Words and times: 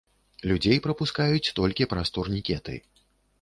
Людзей 0.51 0.79
прапускаюць 0.85 1.51
толькі 1.59 1.89
праз 1.93 2.13
турнікеты. 2.17 2.79